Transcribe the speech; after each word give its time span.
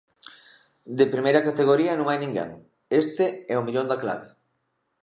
De 0.97 1.05
primeira 1.13 1.45
categoría 1.47 1.93
non 1.99 2.07
hai 2.09 2.19
ninguén, 2.21 2.51
este 3.03 3.25
é 3.53 3.55
o 3.57 3.65
millón 3.67 3.89
da 3.89 4.01
clave. 4.03 4.27